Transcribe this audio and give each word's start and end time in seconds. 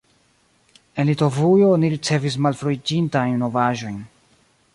En 1.03 1.07
Litovujo 1.09 1.69
ni 1.83 1.91
ricevis 1.97 2.39
malfruiĝintajn 2.47 3.41
novaĵojn. 3.45 4.03